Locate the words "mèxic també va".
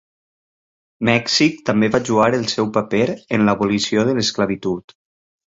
1.09-2.01